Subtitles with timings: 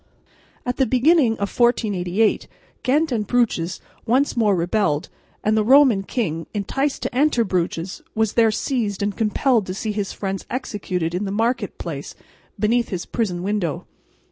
[0.65, 2.47] At the beginning of 1488
[2.81, 5.09] Ghent and Bruges once more rebelled;
[5.43, 9.91] and the Roman king, enticed to enter Bruges, was there seized and compelled to see
[9.91, 12.15] his friends executed in the market place
[12.59, 13.85] beneath his prison window.